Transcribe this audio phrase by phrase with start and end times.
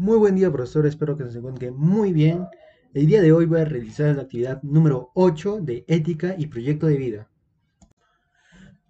[0.00, 0.86] Muy buen día, profesor.
[0.86, 2.46] Espero que se encuentre muy bien.
[2.94, 6.86] El día de hoy voy a realizar la actividad número 8 de ética y proyecto
[6.86, 7.28] de vida.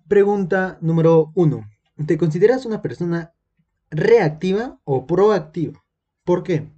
[0.06, 1.68] Pregunta número 1.
[2.06, 3.34] ¿Te consideras una persona
[3.90, 5.84] reactiva o proactiva?
[6.22, 6.70] ¿Por qué?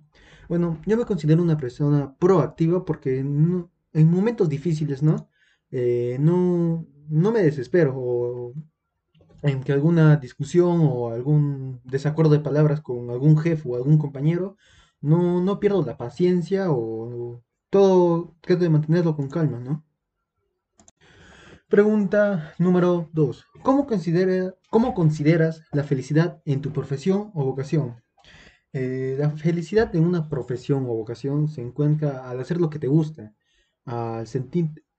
[0.48, 5.28] Bueno, yo me considero una persona proactiva porque en momentos difíciles, ¿no?
[5.70, 7.92] Eh, no, no me desespero
[9.42, 14.56] en que alguna discusión o algún desacuerdo de palabras con algún jefe o algún compañero,
[15.00, 19.84] no, no pierdo la paciencia o todo trato de mantenerlo con calma, ¿no?
[21.68, 23.46] Pregunta número 2.
[23.62, 28.02] ¿Cómo, considera, ¿Cómo consideras la felicidad en tu profesión o vocación?
[28.74, 32.88] Eh, la felicidad en una profesión o vocación se encuentra al hacer lo que te
[32.88, 33.34] gusta,
[33.86, 34.26] al,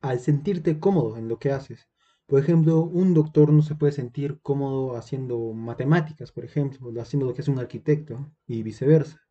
[0.01, 1.87] al sentirte cómodo en lo que haces.
[2.27, 7.34] Por ejemplo, un doctor no se puede sentir cómodo haciendo matemáticas, por ejemplo, haciendo lo
[7.34, 9.22] que es un arquitecto y viceversa.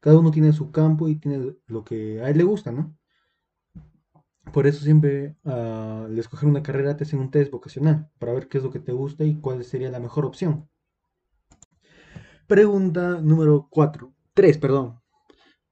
[0.00, 2.96] Cada uno tiene su campo y tiene lo que a él le gusta, ¿no?
[4.52, 8.48] Por eso siempre ah, al escoger una carrera te hacen un test vocacional para ver
[8.48, 10.68] qué es lo que te gusta y cuál sería la mejor opción.
[12.46, 14.12] Pregunta número 4.
[14.34, 15.00] 3, perdón.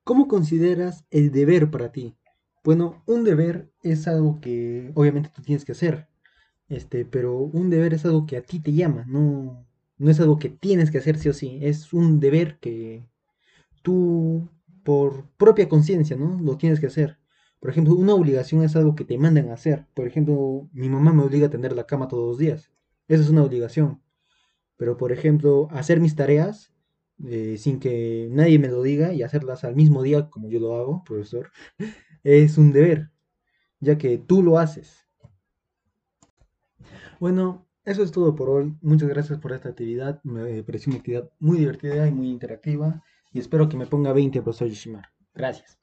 [0.05, 2.17] ¿Cómo consideras el deber para ti?
[2.65, 6.09] Bueno, un deber es algo que obviamente tú tienes que hacer,
[6.73, 9.67] este, pero un deber es algo que a ti te llama, no,
[9.99, 13.05] no es algo que tienes que hacer sí o sí, es un deber que
[13.83, 14.49] tú
[14.85, 16.41] por propia conciencia, ¿no?
[16.43, 17.19] Lo tienes que hacer.
[17.61, 19.87] Por ejemplo, una obligación es algo que te mandan a hacer.
[19.95, 22.73] Por ejemplo, mi mamá me obliga a tender la cama todos los días.
[23.09, 24.03] Esa es una obligación.
[24.77, 26.73] Pero, por ejemplo, hacer mis tareas
[27.29, 30.75] eh, sin que nadie me lo diga y hacerlas al mismo día como yo lo
[30.77, 31.53] hago, profesor,
[32.25, 33.11] es un deber,
[33.81, 35.07] ya que tú lo haces.
[37.23, 38.75] Bueno, eso es todo por hoy.
[38.81, 40.21] Muchas gracias por esta actividad.
[40.25, 43.01] Me pareció una actividad muy divertida y muy interactiva.
[43.33, 45.05] Y espero que me ponga 20, profesor Yoshimar.
[45.33, 45.79] Gracias.